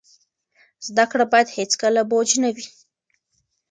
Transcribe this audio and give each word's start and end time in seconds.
زده 0.87 1.05
کړه 1.11 1.25
باید 1.31 1.47
هیڅکله 1.57 2.01
بوج 2.11 2.29
نه 2.43 2.49
وي. 2.55 2.67